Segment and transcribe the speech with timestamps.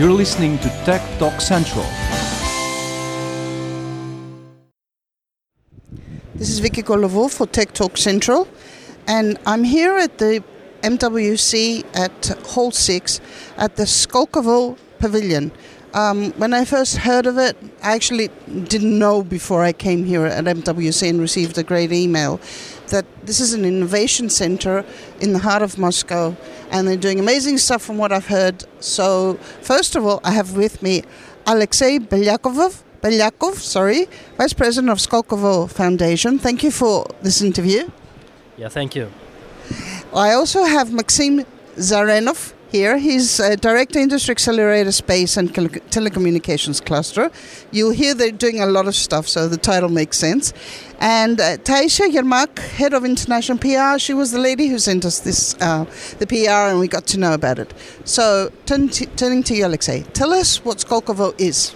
[0.00, 1.84] You're listening to Tech Talk Central.
[6.34, 8.48] This is Vicky Golovov for Tech Talk Central,
[9.06, 10.42] and I'm here at the
[10.80, 13.20] MWC at Hall 6
[13.58, 15.52] at the Skolkovo Pavilion.
[15.92, 20.24] Um, when I first heard of it, I actually didn't know before I came here
[20.24, 22.40] at MWC and received a great email
[22.86, 24.82] that this is an innovation center
[25.20, 26.34] in the heart of Moscow
[26.70, 28.64] and they're doing amazing stuff from what I've heard.
[28.80, 31.02] So, first of all, I have with me
[31.46, 36.38] Alexei Belyakov, Belyakov, sorry, Vice President of Skolkovo Foundation.
[36.38, 37.88] Thank you for this interview.
[38.56, 39.10] Yeah, thank you.
[40.14, 41.44] I also have Maxim
[41.76, 42.98] Zarenov here.
[42.98, 47.30] He's uh, Director Industry Accelerator Space and Telecommunications Cluster.
[47.72, 50.52] You'll hear they're doing a lot of stuff, so the title makes sense.
[51.00, 55.20] And uh, Taisha Yermak, Head of International PR, she was the lady who sent us
[55.20, 55.84] this, uh,
[56.18, 57.74] the PR, and we got to know about it.
[58.04, 61.74] So, turn to, turning to you, Alexei, tell us what Skolkovo is.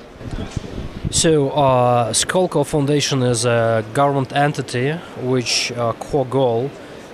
[1.11, 4.93] So, uh, Skolkovo Foundation is a government entity
[5.23, 6.71] which uh, core goal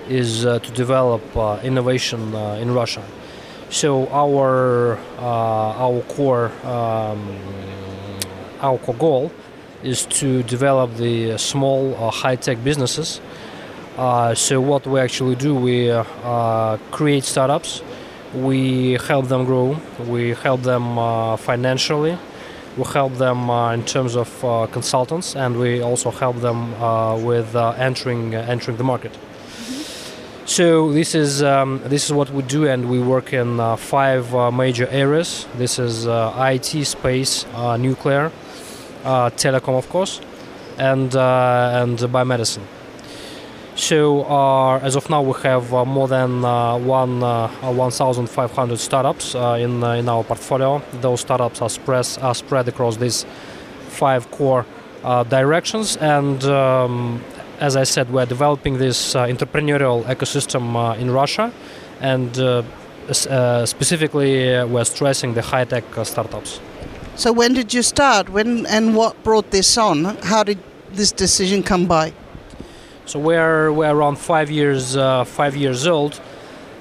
[0.08, 3.02] is uh, to develop uh, innovation uh, in Russia.
[3.70, 7.38] So our uh, our core um,
[8.60, 9.32] our core goal
[9.84, 13.20] is to develop the small uh, high-tech businesses.
[13.96, 15.88] Uh, so what we actually do, we
[16.90, 17.82] create startups,
[18.34, 20.96] we help them grow, we help them
[21.38, 22.18] financially,
[22.76, 27.16] we help them uh, in terms of uh, consultants, and we also help them uh,
[27.16, 29.16] with entering entering the market.
[30.50, 34.34] So this is um, this is what we do, and we work in uh, five
[34.34, 35.46] uh, major areas.
[35.54, 38.32] This is uh, IT, space, uh, nuclear,
[39.04, 40.20] uh, telecom, of course,
[40.76, 42.64] and uh, and biomedicine.
[43.76, 44.24] So
[44.82, 50.82] as of now, we have more than one 1,500 startups in in our portfolio.
[51.00, 53.24] Those startups are spread are spread across these
[53.88, 54.66] five core
[55.28, 57.22] directions, and um,
[57.60, 61.52] as I said, we're developing this uh, entrepreneurial ecosystem uh, in Russia,
[62.00, 62.62] and uh,
[63.28, 66.60] uh specifically, uh, we're stressing the high-tech uh, startups.
[67.16, 68.30] So, when did you start?
[68.30, 70.04] When and what brought this on?
[70.22, 70.58] How did
[70.92, 72.12] this decision come by?
[73.04, 74.94] So we're we're around five years
[75.26, 76.20] five years old,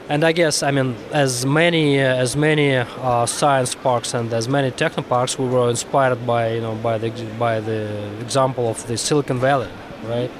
[0.09, 2.85] and I guess I mean as many as many
[3.25, 7.09] science parks and as many techno parks, we were inspired by you know by the
[7.39, 7.81] by the
[8.21, 9.69] example of the Silicon Valley,
[10.05, 10.31] right?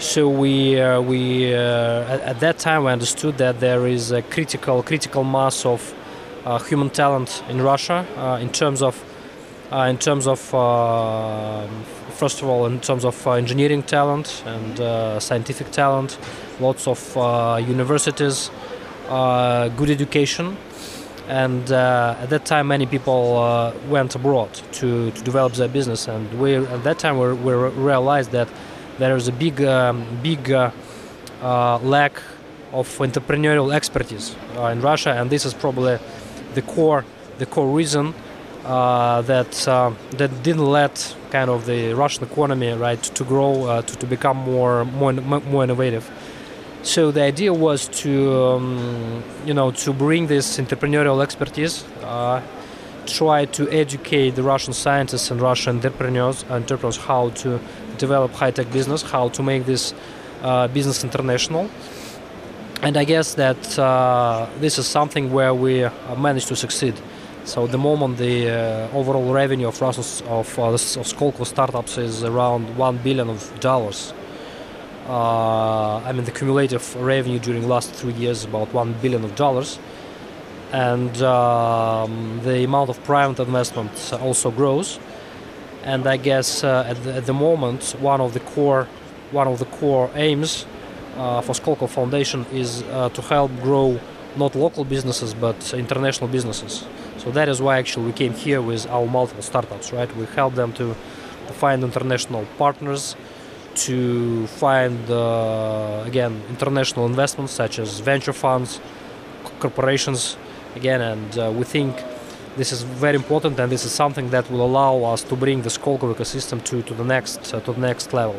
[0.00, 4.22] So we uh, we uh, at, at, that time we understood that there is a
[4.22, 5.92] critical critical mass of
[6.44, 8.94] uh, human talent in Russia uh, in terms of
[9.72, 11.66] uh, in terms of uh,
[12.10, 16.16] first of all in terms of engineering talent and scientific talent,
[16.60, 17.00] lots of
[17.66, 18.50] universities,
[19.08, 20.56] good education.
[21.26, 26.54] And at that time, many people went abroad to, to develop their business, and we
[26.54, 28.48] at that time we, we realized that
[28.98, 30.70] there is a big, um, big uh,
[31.42, 32.20] uh, lack
[32.72, 35.98] of entrepreneurial expertise uh, in Russia, and this is probably
[36.54, 37.04] the core,
[37.38, 38.14] the core reason
[38.64, 39.52] that
[40.18, 44.84] that didn't let kind of the Russian economy right to grow, to, to become more
[44.84, 46.10] more more innovative.
[46.82, 52.40] So the idea was to, um, you know, to bring this entrepreneurial expertise, uh,
[53.04, 57.60] try to educate the Russian scientists and Russian entrepreneurs, entrepreneurs how to
[57.98, 59.94] develop high-tech business, how to make this
[60.42, 61.68] uh, business international.
[62.82, 66.94] And I guess that uh, this is something where we uh, managed to succeed.
[67.44, 71.98] So at the moment, the uh, overall revenue of Russia's of, uh, of Skolkovo startups
[71.98, 74.12] is around one billion of dollars.
[75.08, 79.24] Uh, I mean, the cumulative revenue during the last three years is about one billion
[79.24, 79.78] of dollars,
[80.72, 84.98] and um, the amount of private investment also grows
[85.84, 88.88] and I guess uh, at the, at, the, moment one of the core
[89.30, 90.66] one of the core aims
[91.16, 94.00] uh, for Skolkovo Foundation is uh, to help grow
[94.36, 96.86] not local businesses but international businesses.
[97.18, 100.14] So that is why actually we came here with our multiple startups, right?
[100.16, 100.94] We help them to,
[101.46, 103.16] to find international partners,
[103.74, 108.80] to find uh, again international investments such as venture funds,
[109.60, 110.36] corporations,
[110.76, 111.96] again, and uh, we think
[112.58, 115.70] this is very important, and this is something that will allow us to bring the
[115.70, 118.36] Skolkovo ecosystem to, to the next uh, to the next level.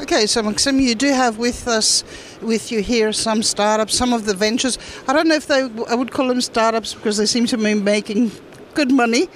[0.00, 2.02] Okay, so Maxim, you do have with us,
[2.40, 4.76] with you here, some startups, some of the ventures.
[5.06, 7.74] I don't know if they, I would call them startups because they seem to be
[7.74, 8.32] making
[8.74, 9.28] good money,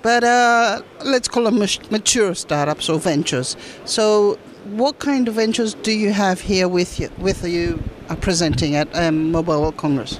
[0.00, 3.58] but uh, let's call them mature startups or ventures.
[3.84, 8.74] So, what kind of ventures do you have here with you, with you uh, presenting
[8.74, 10.18] at um, Mobile World Congress?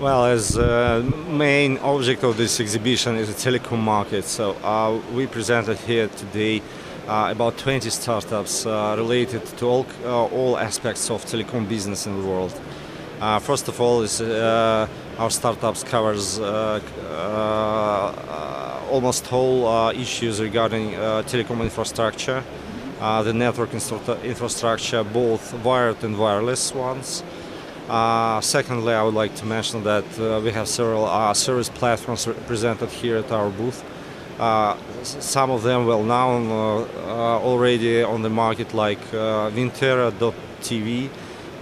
[0.00, 5.26] Well, as uh, main object of this exhibition is the telecom market, so uh, we
[5.26, 6.62] presented here today
[7.08, 12.16] uh, about 20 startups uh, related to all, uh, all aspects of telecom business in
[12.16, 12.56] the world.
[13.20, 16.38] Uh, first of all, is our startups covers
[18.88, 20.92] almost all issues regarding
[21.26, 22.44] telecom infrastructure,
[23.00, 27.24] the network infrastructure, both wired and wireless ones.
[27.88, 32.28] Uh, secondly, I would like to mention that uh, we have several uh, service platforms
[32.46, 33.82] presented here at our booth.
[34.38, 41.08] Uh, some of them well known uh, uh, already on the market, like Vintera.tv,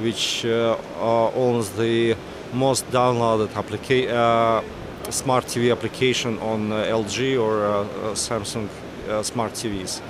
[0.00, 2.16] which owns the
[2.52, 3.48] most downloaded
[5.10, 8.68] smart TV application on LG or Samsung
[9.24, 10.02] smart TVs.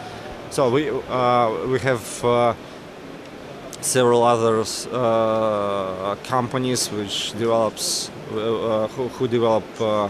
[0.50, 0.90] So we
[1.70, 2.56] we have
[3.86, 10.08] several other uh, companies which develops uh, who, who, develop uh,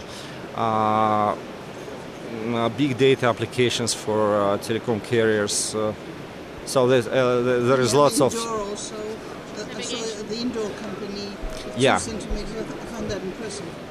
[0.55, 1.35] uh,
[2.69, 5.75] big data applications for telecom carriers.
[6.65, 8.33] so there, there is lots of.
[8.35, 8.95] Also,
[9.55, 9.63] the,
[10.29, 11.31] the indoor company.
[11.77, 11.99] Yeah.
[11.99, 13.21] found that.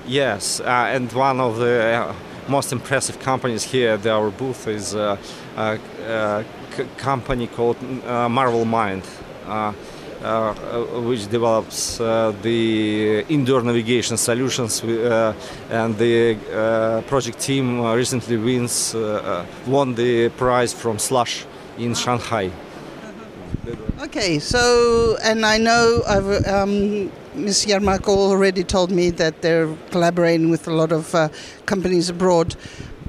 [0.06, 2.14] Yes, and one of the
[2.48, 5.18] most impressive companies here at our booth is a,
[5.56, 6.44] a, a
[6.96, 9.04] company called uh, Marvelmind.
[9.46, 9.72] Uh,
[10.24, 10.54] uh,
[11.02, 18.94] which develops uh, the indoor navigation solutions and the project team recently wins
[19.66, 21.44] won the prize from Slush
[21.78, 22.50] in Shanghai.
[24.00, 27.66] Okay, so and I know I've, um, Ms.
[27.66, 31.28] Yarmarko already told me that they're collaborating with a lot of uh,
[31.66, 32.56] companies abroad.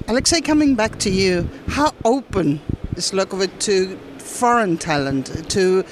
[0.08, 2.60] Alexei, coming back to you, how open
[2.96, 5.84] is Skolkovo to foreign talent, to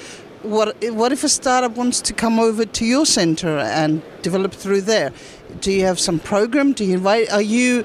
[0.46, 4.82] what what if a startup wants to come over to your center and develop through
[4.82, 5.12] there?
[5.60, 6.72] Do you have some program?
[6.72, 7.32] Do you invite?
[7.32, 7.84] Are you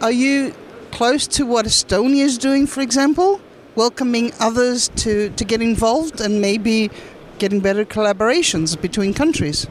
[0.00, 0.54] are you
[0.92, 3.40] close to what Estonia is doing, for example,
[3.74, 6.90] welcoming others to to get involved and maybe
[7.38, 9.66] getting better collaborations between countries?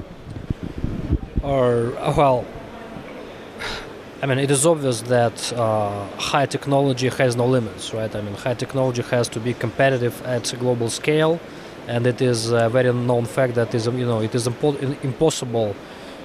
[1.41, 2.45] Or well.
[4.21, 8.13] I mean, it is obvious that uh, high technology has no limits, right?
[8.15, 11.39] I mean, high technology has to be competitive at a global scale,
[11.87, 15.75] and it is a very known fact that is you know it is impo- impossible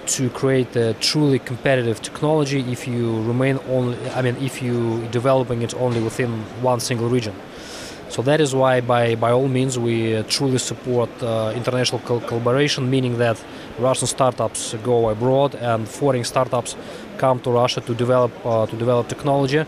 [0.06, 5.62] to create a truly competitive technology if you remain only I mean if you developing
[5.62, 6.30] it only within
[6.62, 7.34] one single region.
[8.10, 12.18] So that is why, by, by all means, we uh, truly support uh, international co-
[12.18, 13.40] collaboration, meaning that
[13.78, 16.74] Russian startups go abroad and foreign startups
[17.18, 19.64] come to Russia to develop uh, to develop technology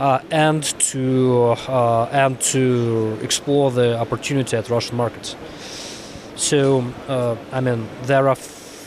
[0.00, 5.36] and to uh, and to explore the opportunity at Russian markets.
[6.36, 8.36] So uh, I mean there are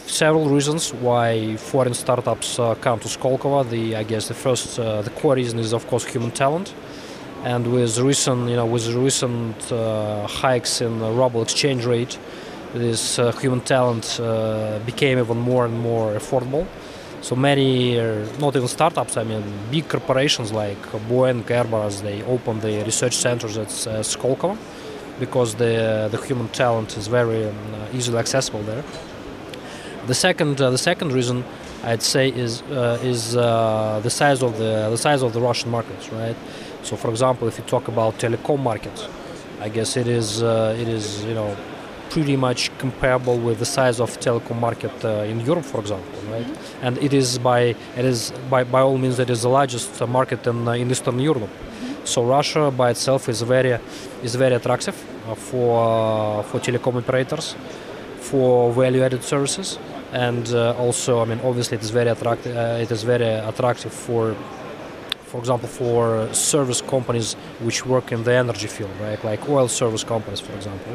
[0.08, 3.70] several reasons why foreign startups come to Skolkovo.
[3.70, 6.74] The I guess the first the core reason is of course human talent
[7.44, 12.18] and with recent you know with recent uh, hikes in the ruble exchange rate
[12.74, 16.66] this uh, human talent uh, became even more and more affordable
[17.24, 22.60] so many, uh, not even startups, I mean, big corporations like Boeing, Airbus, they open
[22.60, 24.58] the research centers at uh, Skolkovo
[25.20, 27.56] because the the human talent is very um,
[27.94, 28.84] easily accessible there.
[30.08, 31.46] The second, uh, the second reason
[31.84, 35.72] I'd say is uh, is uh, the size of the the size of the Russian
[35.72, 36.36] markets, right?
[36.84, 39.08] So, for example, if you talk about telecom markets,
[39.62, 41.56] I guess it is uh, it is you know
[42.10, 46.50] pretty much comparable with the size of telecom market uh, in Europe, for example, right?
[46.50, 46.86] Mm-hmm.
[46.86, 47.60] And it is by
[48.00, 48.20] it is
[48.54, 51.54] by, by all means it is the largest uh, market in, uh, in Eastern Europe.
[51.54, 52.06] Mm-hmm.
[52.14, 53.74] So Russia by itself is very
[54.28, 54.98] is very attractive
[55.50, 57.46] for uh, for telecom operators,
[58.30, 59.68] for value-added services,
[60.28, 62.54] and uh, also I mean obviously it is very attractive.
[62.86, 64.36] it is very attractive for
[65.34, 67.34] for example, for service companies
[67.66, 69.22] which work in the energy field, right?
[69.30, 70.94] Like oil service companies, for example.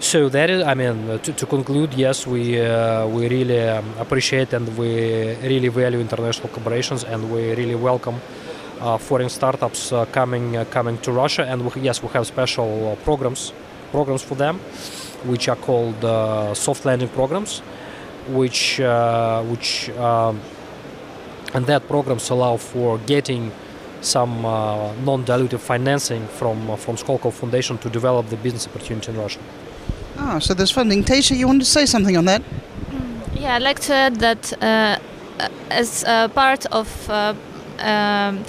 [0.00, 3.84] So that is, I mean, uh, to, to conclude, yes, we uh, we really um,
[3.98, 8.18] appreciate and we really value international collaborations, and we really welcome
[8.80, 11.44] uh, foreign startups uh, coming uh, coming to Russia.
[11.44, 13.52] And we, yes, we have special uh, programs
[13.90, 14.58] programs for them,
[15.26, 16.00] which are called
[16.56, 17.60] soft landing programs,
[18.28, 18.80] which
[19.50, 20.40] which um,
[21.52, 23.52] and that programs allow for getting
[24.00, 24.42] some
[25.04, 29.40] non-dilutive financing from from Skolkovo Foundation to develop the business opportunity in Russia.
[30.22, 31.02] Ah, so there's funding.
[31.02, 32.42] Tasha, you wanted to say something on that?
[32.42, 34.98] Mm, yeah, I'd like to add that uh,
[35.70, 37.34] as part of uh,
[37.78, 38.44] um,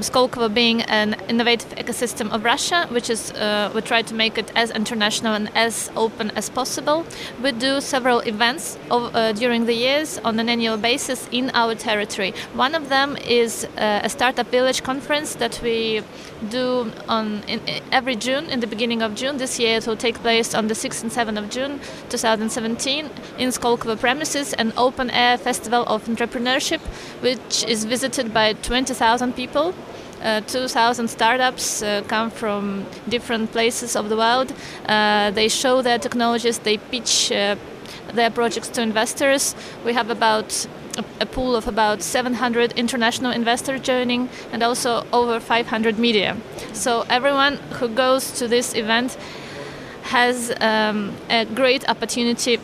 [0.00, 4.52] Skolkovo being an innovative ecosystem of Russia, which is uh, we try to make it
[4.54, 7.04] as international and as open as possible.
[7.42, 11.74] We do several events of, uh, during the years on an annual basis in our
[11.74, 12.32] territory.
[12.54, 16.02] One of them is uh, a startup village conference that we
[16.50, 17.60] do on in,
[17.92, 19.38] every June, in the beginning of June.
[19.38, 23.48] This year it will take place on the 6th and 7th of June 2017 in
[23.50, 26.80] Skolkovo premises, an open air festival of entrepreneurship,
[27.20, 29.73] which is visited by 20,000 people.
[30.24, 34.54] Uh, 2,000 startups uh, come from different places of the world.
[34.88, 37.56] Uh, they show their technologies, they pitch uh,
[38.14, 39.54] their projects to investors.
[39.84, 40.66] We have about
[41.20, 46.36] a pool of about 700 international investors joining and also over 500 media.
[46.72, 49.18] So everyone who goes to this event
[50.04, 52.58] has um, a great opportunity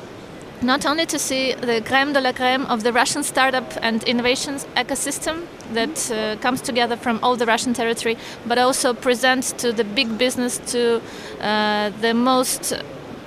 [0.62, 4.66] not only to see the creme de la creme of the Russian startup and innovations
[4.76, 9.84] ecosystem that uh, comes together from all the Russian territory, but also present to the
[9.84, 11.00] big business, to
[11.40, 12.74] uh, the most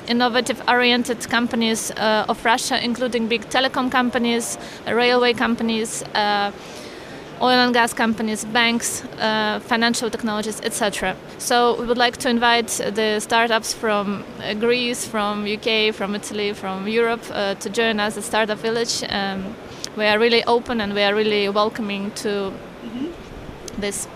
[0.07, 6.51] innovative oriented companies uh, of Russia, including big telecom companies, railway companies, uh,
[7.43, 11.15] oil and gas companies, banks, uh, financial technologies, etc.
[11.39, 16.53] So we would like to invite the startups from uh, Greece, from UK, from Italy,
[16.53, 19.03] from Europe uh, to join us at Startup Village.
[19.09, 19.55] Um,
[19.97, 23.07] we are really open and we are really welcoming to mm-hmm.
[23.81, 24.07] this.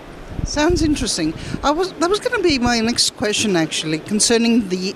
[0.45, 1.33] Sounds interesting.
[1.63, 4.95] I was that was going to be my next question actually concerning the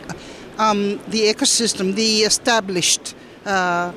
[0.58, 3.92] um, the ecosystem, the established uh,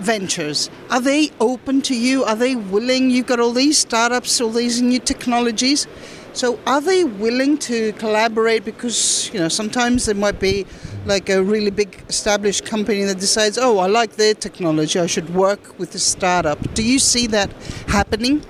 [0.00, 0.70] ventures.
[0.90, 2.24] Are they open to you?
[2.24, 3.10] Are they willing?
[3.10, 5.86] You've got all these startups, all these new technologies.
[6.32, 8.64] So are they willing to collaborate?
[8.64, 10.66] Because you know sometimes there might be
[11.06, 15.34] like a really big established company that decides, oh, I like their technology, I should
[15.34, 16.74] work with the startup.
[16.74, 17.50] Do you see that
[17.88, 18.42] happening?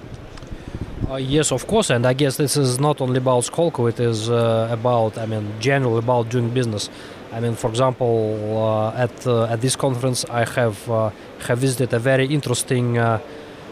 [1.09, 3.89] Uh, yes, of course, and I guess this is not only about Skolko.
[3.89, 6.89] It is uh, about, I mean, generally about doing business.
[7.33, 11.11] I mean, for example, uh, at uh, at this conference, I have uh,
[11.47, 13.21] have visited a very interesting, uh,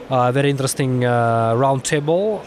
[0.08, 2.40] very interesting roundtable,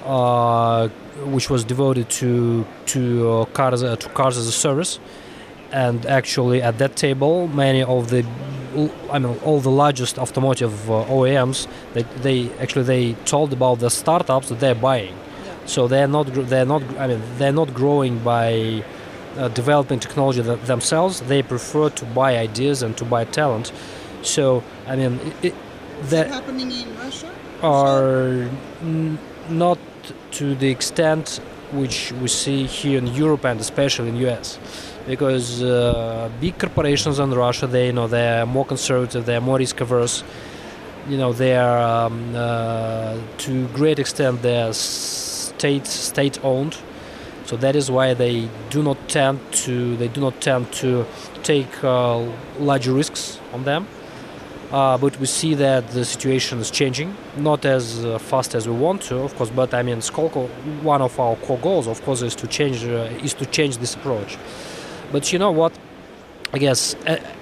[1.34, 5.00] which was devoted to to cars to cars as a service,
[5.72, 8.26] and actually at that table, many of the
[9.12, 13.90] I mean, all the largest automotive uh, OEMs, they, they actually they told about the
[13.90, 15.14] startups that they're buying.
[15.14, 15.66] Yeah.
[15.66, 18.84] So they're not they're not I mean they're not growing by
[19.38, 21.22] uh, developing technology th- themselves.
[21.22, 23.72] They prefer to buy ideas and to buy talent.
[24.22, 25.56] So I mean, it, it,
[26.10, 27.32] that happening in Russia
[27.64, 28.50] are
[28.82, 29.18] n-
[29.50, 29.80] not
[30.32, 31.40] to the extent
[31.72, 34.60] which we see here in Europe and especially in US
[35.08, 39.82] because uh, big corporations in Russia, they you know they're more conservative, they're more risk
[39.82, 40.24] averse.
[41.10, 46.78] You know, they are um, uh, to great extent they're state state owned,
[47.46, 51.06] so that is why they do not tend to they do not tend to
[51.44, 52.20] take uh,
[52.60, 53.88] larger risks on them.
[54.72, 58.74] Uh, but we see that the situation is changing, not as uh, fast as we
[58.74, 59.50] want to, of course.
[59.50, 60.48] But I mean, Skolkovo,
[60.82, 63.96] one of our core goals, of course, is to change uh, is to change this
[63.96, 64.38] approach.
[65.12, 65.78] But you know what?
[66.54, 66.96] I guess,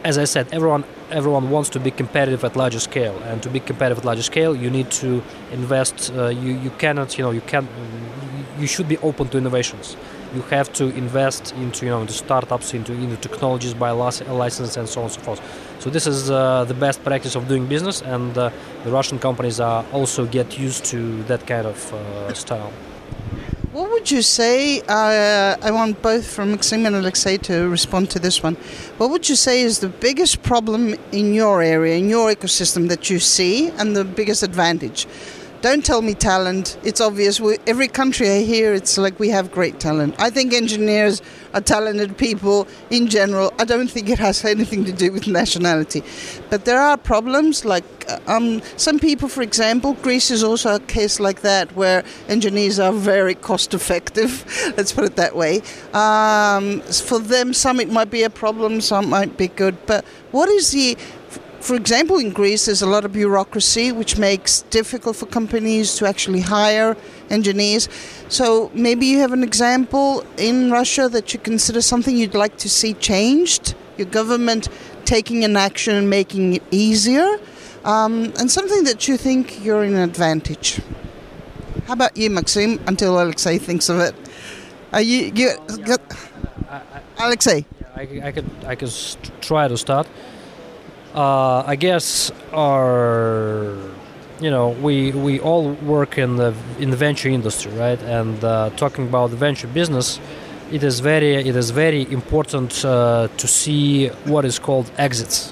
[0.04, 3.60] as I said, everyone everyone wants to be competitive at larger scale, and to be
[3.60, 6.12] competitive at larger scale, you need to invest.
[6.16, 7.68] Uh, you you cannot, you know, you can.
[8.60, 9.96] You should be open to innovations.
[10.36, 14.88] You have to invest into you know into startups, into into technologies, buy license, and
[14.88, 15.42] so on and so forth.
[15.80, 18.52] So this is uh, the best practice of doing business, and uh,
[18.84, 22.72] the Russian companies are also get used to that kind of uh, style.
[23.72, 24.82] What would you say?
[24.82, 28.56] Uh, I want both from Maxim and Alexei to respond to this one.
[28.98, 33.10] What would you say is the biggest problem in your area, in your ecosystem that
[33.12, 35.08] you see, and the biggest advantage?
[35.62, 36.78] Don't tell me talent.
[36.84, 37.42] It's obvious.
[37.42, 40.16] We, every country I hear, it's like we have great talent.
[40.18, 41.22] I think engineers
[41.54, 43.54] are talented people in general.
[43.60, 46.02] I don't think it has anything to do with nationality.
[46.50, 50.80] But there are problems like uh, um, some people, for example, Greece is also a
[50.80, 54.46] case like that where engineers are very cost effective.
[54.78, 55.62] Let's put it that way.
[55.94, 59.76] Um, for them, some it might be a problem, some might be good.
[59.86, 60.98] But what is the
[61.62, 66.06] for example, in Greece, there's a lot of bureaucracy, which makes difficult for companies to
[66.06, 66.96] actually hire
[67.30, 67.90] engineers.
[68.30, 72.70] So maybe you have an example in Russia that you consider something you'd like to
[72.70, 73.76] see changed.
[73.98, 74.70] Your government
[75.06, 77.40] taking an action and making it easier,
[77.84, 80.82] um, and something that you think you're in advantage.
[81.88, 82.80] How about you, Maxim?
[82.88, 84.16] Until Alexei thinks of it.
[84.94, 86.02] Are you, you got,
[87.18, 87.66] Alexei?
[87.96, 88.94] I, I could I could
[89.42, 90.08] try to start.
[91.20, 93.76] Uh, I guess our
[94.40, 98.02] you know, we we all work in the in the venture industry, right?
[98.04, 100.18] And uh, talking about the venture business,
[100.72, 105.52] it is very it is very important uh, to see what is called exits.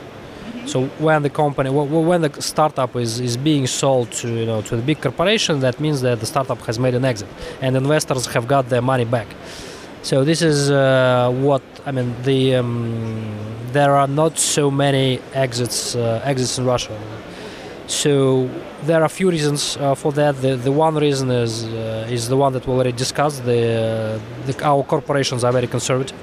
[0.66, 4.46] So when the company, wh- wh- when the startup is, is being sold to you
[4.46, 7.28] know to the big corporation, that means that the startup has made an exit,
[7.62, 9.28] and investors have got their money back.
[10.08, 12.16] So this is uh, what I mean.
[12.24, 13.36] The um,
[13.74, 16.98] there are not so many exits uh, exits in Russia.
[17.88, 18.50] So
[18.86, 20.42] there are a few reasons uh, for that.
[20.42, 23.44] The, the one reason is uh, is the one that we already discussed.
[23.44, 26.18] The, the our corporations are very conservative.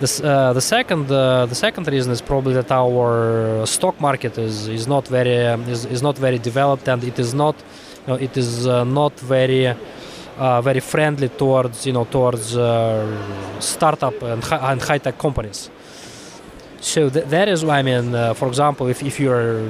[0.00, 4.68] The, uh, the second uh, the second reason is probably that our stock market is,
[4.68, 7.56] is not very um, is, is not very developed and it is not
[8.06, 9.74] you know, it is not very
[10.38, 15.70] uh, very friendly towards you know towards uh, startup and, hi- and high tech companies.
[16.80, 19.60] So th- that is why I mean, uh, for example, if, if you're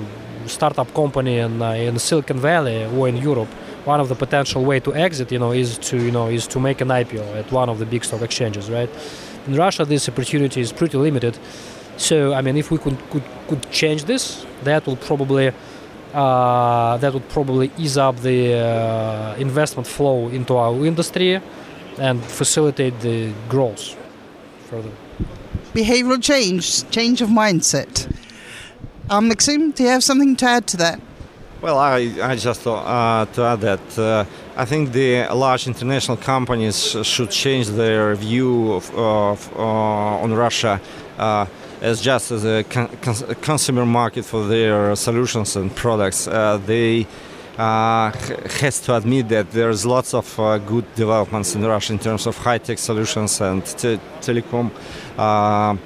[0.44, 3.48] a startup company in uh, in Silicon Valley or in Europe,
[3.84, 6.60] one of the potential way to exit, you know, is to you know is to
[6.60, 8.90] make an IPO at one of the big stock exchanges, right?
[9.46, 11.38] In Russia, this opportunity is pretty limited.
[11.96, 15.52] So I mean, if we could could, could change this, that will probably
[16.14, 21.40] that would probably ease up the uh, investment flow into our industry
[21.98, 23.96] and facilitate the growth
[24.66, 24.90] further.
[25.72, 28.10] Behavioral change, change of mindset.
[29.10, 31.00] Um, Maxim, do you have something to add to that?
[31.60, 34.24] Well, I, I just uh, to add that uh,
[34.56, 40.80] I think the large international companies should change their view of, of uh, on Russia
[41.18, 41.46] uh,
[41.84, 46.26] as just as a con- cons- consumer market for their solutions and products.
[46.26, 47.06] Uh, they
[47.58, 48.10] uh,
[48.60, 52.36] has to admit that there's lots of uh, good developments in Russia in terms of
[52.38, 54.70] high-tech solutions and te- telecom.
[55.18, 55.76] Uh,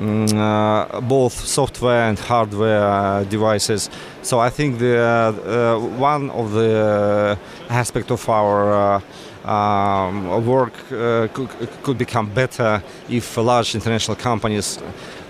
[0.00, 3.90] mm, uh, both software and hardware uh, devices.
[4.22, 9.02] So I think the one of the aspect of our
[9.44, 11.48] um, work uh, could,
[11.82, 14.78] could become better if large international companies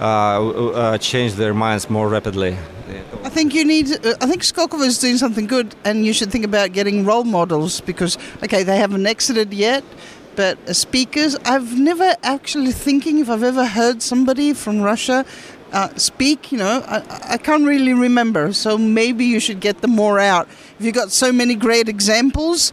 [0.00, 2.56] uh, uh, change their minds more rapidly.
[3.24, 3.90] I think you need.
[4.04, 7.24] Uh, I think Skolkovo is doing something good, and you should think about getting role
[7.24, 9.84] models because, okay, they haven't exited yet,
[10.36, 15.24] but speakers, I've never actually thinking if I've ever heard somebody from Russia
[15.72, 16.52] uh, speak.
[16.52, 18.52] You know, I, I can't really remember.
[18.52, 20.48] So maybe you should get them more out.
[20.78, 22.72] If you've got so many great examples.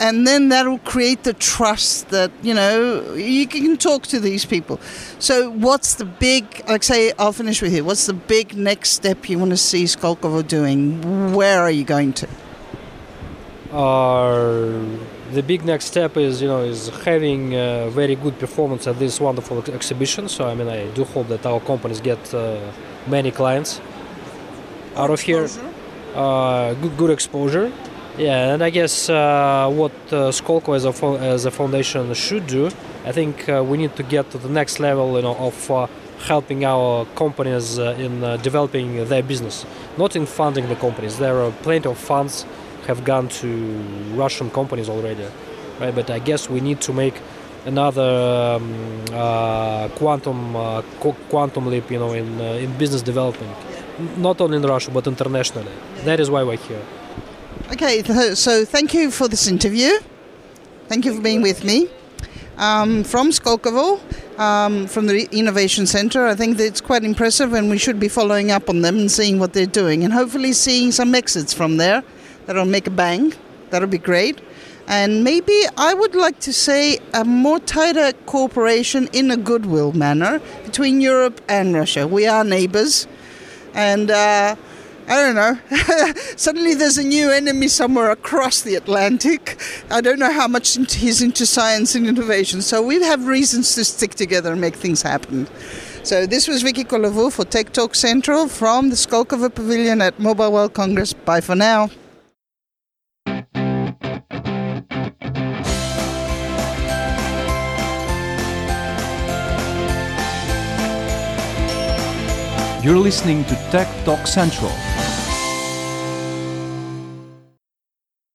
[0.00, 4.78] And then that'll create the trust that, you know, you can talk to these people.
[5.18, 7.84] So, what's the big, like, say, I'll finish with you.
[7.84, 11.34] What's the big next step you want to see Skolkovo doing?
[11.34, 12.28] Where are you going to?
[13.72, 14.80] Uh,
[15.32, 19.20] the big next step is you know is having uh, very good performance at this
[19.20, 20.26] wonderful ex- exhibition.
[20.28, 22.58] So I mean I do hope that our companies get uh,
[23.06, 23.80] many clients
[24.96, 25.46] out of here.
[26.14, 27.70] Uh, good, good exposure.
[28.18, 32.48] Yeah, and I guess uh, what uh, Skolko as a fo- as a foundation should
[32.48, 32.66] do,
[33.04, 35.86] I think uh, we need to get to the next level, you know, of uh,
[36.26, 39.64] helping our companies uh, in uh, developing their business,
[39.96, 41.18] not in funding the companies.
[41.18, 42.44] There are plenty of funds
[42.88, 43.48] have gone to
[44.16, 45.26] Russian companies already,
[45.78, 45.94] right?
[45.94, 47.14] But I guess we need to make
[47.66, 50.54] another um, uh, quantum
[50.98, 53.54] qu- quantum leap, you know, in in business development,
[54.16, 55.72] not only in Russia but internationally.
[56.04, 56.82] That is why we're here.
[57.70, 58.02] Okay,
[58.34, 59.98] so thank you for this interview.
[60.88, 61.86] Thank you for being with me.
[62.56, 64.00] Um, from Skolkovo,
[64.40, 68.50] um, from the Innovation Center, I think it's quite impressive and we should be following
[68.50, 72.02] up on them and seeing what they're doing and hopefully seeing some exits from there
[72.46, 73.34] that'll make a bang.
[73.68, 74.40] That'll be great.
[74.86, 80.40] And maybe I would like to say a more tighter cooperation in a goodwill manner
[80.64, 82.08] between Europe and Russia.
[82.08, 83.06] We are neighbors.
[83.74, 84.56] And uh,
[85.10, 85.58] I don't know.
[86.36, 89.58] Suddenly there's a new enemy somewhere across the Atlantic.
[89.90, 92.60] I don't know how much he's into science and innovation.
[92.60, 95.48] So we have reasons to stick together and make things happen.
[96.02, 100.52] So this was Vicky Kolovu for Tech Talk Central from the Skolkovo Pavilion at Mobile
[100.52, 101.14] World Congress.
[101.14, 101.88] Bye for now.
[112.84, 114.70] You're listening to Tech Talk Central.